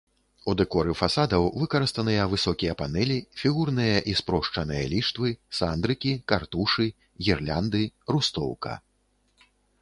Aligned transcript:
У 0.51 0.53
дэкоры 0.59 0.93
фасадаў 0.99 1.43
выкарыстаныя 1.63 2.23
высокія 2.31 2.73
панэлі, 2.79 3.17
фігурныя 3.41 3.99
і 4.13 4.15
спрошчаныя 4.23 4.89
ліштвы, 4.95 5.29
сандрыкі, 5.59 6.15
картушы, 6.33 6.87
гірлянды, 7.29 7.83
рустоўка. 8.15 8.73